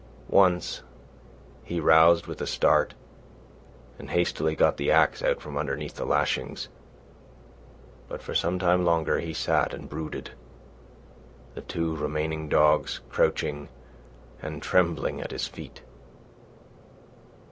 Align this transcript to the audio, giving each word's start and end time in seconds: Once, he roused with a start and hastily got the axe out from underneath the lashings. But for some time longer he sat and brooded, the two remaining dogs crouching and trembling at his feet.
Once, 0.31 0.81
he 1.63 1.79
roused 1.79 2.25
with 2.25 2.41
a 2.41 2.47
start 2.47 2.95
and 3.99 4.09
hastily 4.09 4.55
got 4.55 4.77
the 4.77 4.89
axe 4.89 5.21
out 5.21 5.39
from 5.39 5.55
underneath 5.55 5.93
the 5.93 6.07
lashings. 6.07 6.69
But 8.09 8.23
for 8.23 8.33
some 8.33 8.57
time 8.57 8.83
longer 8.83 9.19
he 9.19 9.31
sat 9.35 9.75
and 9.75 9.87
brooded, 9.87 10.31
the 11.53 11.61
two 11.61 11.95
remaining 11.95 12.49
dogs 12.49 13.01
crouching 13.09 13.69
and 14.41 14.63
trembling 14.63 15.21
at 15.21 15.29
his 15.29 15.47
feet. 15.47 15.83